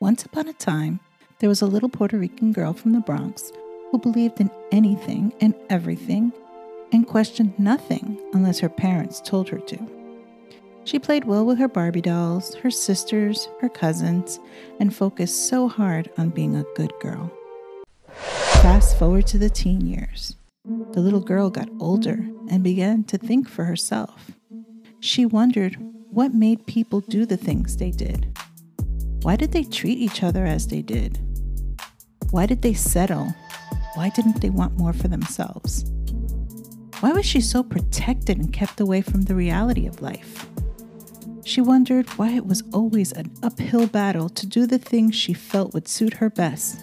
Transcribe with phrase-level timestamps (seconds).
[0.00, 0.98] Once upon a time,
[1.40, 3.52] there was a little Puerto Rican girl from the Bronx
[3.90, 6.32] who believed in anything and everything
[6.90, 9.78] and questioned nothing unless her parents told her to.
[10.84, 14.40] She played well with her Barbie dolls, her sisters, her cousins,
[14.80, 17.30] and focused so hard on being a good girl.
[18.62, 20.34] Fast forward to the teen years.
[20.92, 24.30] The little girl got older and began to think for herself.
[25.00, 25.76] She wondered
[26.10, 28.34] what made people do the things they did.
[29.22, 31.18] Why did they treat each other as they did?
[32.30, 33.34] Why did they settle?
[33.94, 35.90] Why didn't they want more for themselves?
[37.00, 40.46] Why was she so protected and kept away from the reality of life?
[41.44, 45.74] She wondered why it was always an uphill battle to do the things she felt
[45.74, 46.80] would suit her best.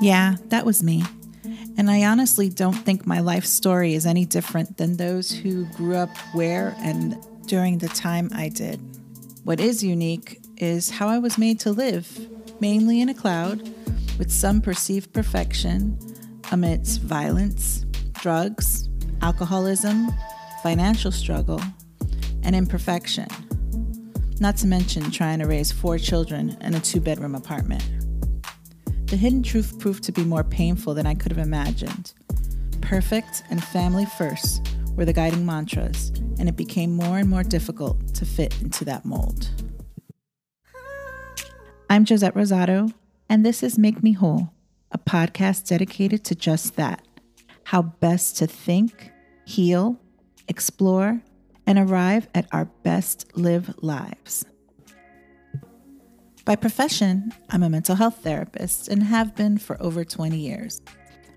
[0.00, 1.02] Yeah, that was me.
[1.76, 5.96] And I honestly don't think my life story is any different than those who grew
[5.96, 7.16] up where and
[7.46, 8.80] during the time I did.
[9.44, 12.28] What is unique is how I was made to live,
[12.60, 13.62] mainly in a cloud,
[14.18, 15.98] with some perceived perfection
[16.50, 17.84] amidst violence,
[18.14, 18.88] drugs,
[19.22, 20.08] alcoholism,
[20.62, 21.60] financial struggle,
[22.42, 23.28] and imperfection.
[24.40, 27.84] Not to mention trying to raise four children in a two bedroom apartment.
[29.06, 32.12] The hidden truth proved to be more painful than I could have imagined.
[32.80, 38.14] Perfect and family first were the guiding mantras, and it became more and more difficult
[38.14, 39.48] to fit into that mold.
[41.90, 42.92] I'm Joset Rosado,
[43.30, 44.52] and this is Make Me Whole,
[44.92, 47.02] a podcast dedicated to just that
[47.64, 49.10] how best to think,
[49.46, 49.98] heal,
[50.48, 51.22] explore,
[51.66, 54.44] and arrive at our best live lives.
[56.44, 60.82] By profession, I'm a mental health therapist and have been for over 20 years.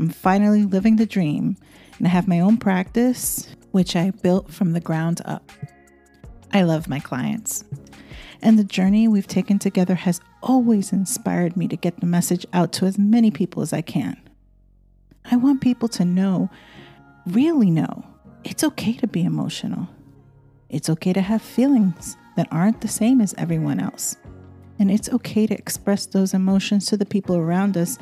[0.00, 1.56] I'm finally living the dream
[1.98, 5.52] and I have my own practice, which I built from the ground up.
[6.52, 7.64] I love my clients,
[8.42, 12.72] and the journey we've taken together has always inspired me to get the message out
[12.72, 14.20] to as many people as I can.
[15.30, 16.50] I want people to know,
[17.26, 18.04] really know,
[18.44, 19.88] it's okay to be emotional.
[20.68, 24.16] It's okay to have feelings that aren't the same as everyone else.
[24.78, 27.98] And it's okay to express those emotions to the people around us,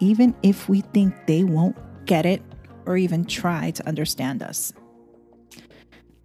[0.00, 1.76] even if we think they won't
[2.06, 2.42] get it
[2.86, 4.72] or even try to understand us.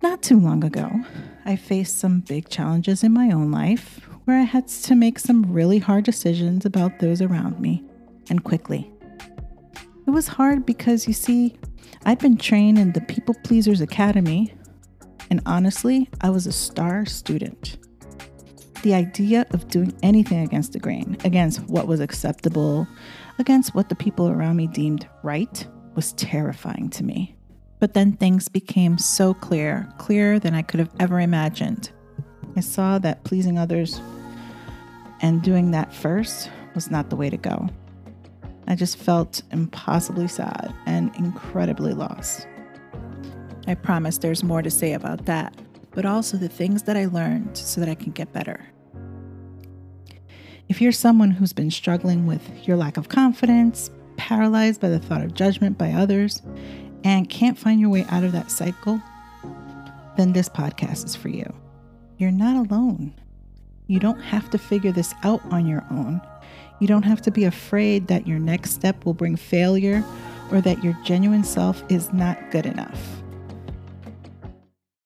[0.01, 0.89] Not too long ago,
[1.45, 5.51] I faced some big challenges in my own life where I had to make some
[5.51, 7.83] really hard decisions about those around me,
[8.29, 8.91] and quickly.
[10.05, 11.55] It was hard because, you see,
[12.05, 14.53] I'd been trained in the People Pleasers Academy,
[15.29, 17.77] and honestly, I was a star student.
[18.83, 22.87] The idea of doing anything against the grain, against what was acceptable,
[23.39, 27.36] against what the people around me deemed right, was terrifying to me.
[27.79, 31.91] But then things became so clear, clearer than I could have ever imagined.
[32.55, 34.01] I saw that pleasing others
[35.21, 37.69] and doing that first was not the way to go.
[38.67, 42.47] I just felt impossibly sad and incredibly lost.
[43.67, 45.53] I promise there's more to say about that,
[45.91, 48.65] but also the things that I learned so that I can get better.
[50.69, 55.21] If you're someone who's been struggling with your lack of confidence, paralyzed by the thought
[55.21, 56.41] of judgment by others,
[57.07, 59.01] and can't find your way out of that cycle,
[60.18, 61.50] then this podcast is for you.
[62.18, 63.13] You're not alone.
[63.88, 66.19] You don't have to figure this out on your own.
[66.81, 70.03] You don't have to be afraid that your next step will bring failure
[70.51, 73.01] or that your genuine self is not good enough.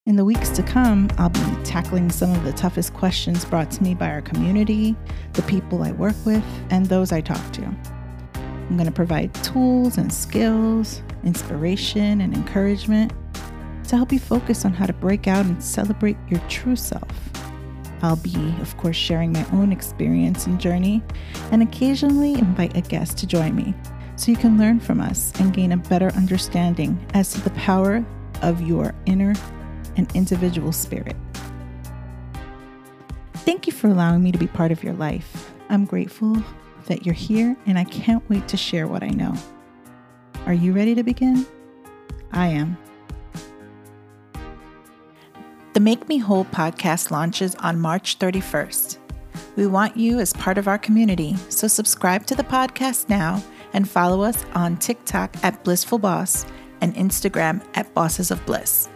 [0.07, 3.83] In the weeks to come, I'll be tackling some of the toughest questions brought to
[3.83, 4.95] me by our community,
[5.33, 7.90] the people I work with, and those I talk to.
[8.71, 13.11] I'm going to provide tools and skills, inspiration and encouragement
[13.89, 17.11] to help you focus on how to break out and celebrate your true self.
[18.01, 21.03] I'll be, of course, sharing my own experience and journey,
[21.51, 23.73] and occasionally invite a guest to join me
[24.15, 28.05] so you can learn from us and gain a better understanding as to the power
[28.41, 29.33] of your inner
[29.97, 31.17] and individual spirit.
[33.33, 35.51] Thank you for allowing me to be part of your life.
[35.67, 36.41] I'm grateful
[36.85, 39.35] that you're here and I can't wait to share what I know.
[40.45, 41.45] Are you ready to begin?
[42.31, 42.77] I am.
[45.73, 48.97] The Make Me Whole podcast launches on March 31st.
[49.55, 53.41] We want you as part of our community, so subscribe to the podcast now
[53.73, 56.45] and follow us on TikTok at Blissful Boss
[56.81, 58.89] and Instagram at Bosses of Bliss.